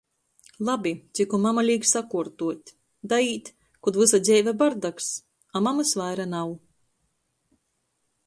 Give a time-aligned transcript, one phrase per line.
[0.67, 2.71] Labi, cikom mama līk sakuortuot.
[3.11, 3.51] Daīt,
[3.87, 5.09] kod vysa dzeive bardaks,
[5.59, 6.57] a mamys vaira nav.